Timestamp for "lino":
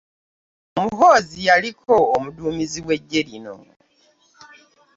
3.27-3.53